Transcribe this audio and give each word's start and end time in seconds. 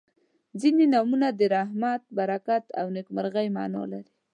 •ځینې 0.61 0.85
نومونه 0.93 1.27
د 1.39 1.41
رحمت، 1.55 2.01
برکت 2.17 2.63
او 2.79 2.85
نیکمرغۍ 2.95 3.47
معنا 3.57 3.83
لري. 3.91 4.11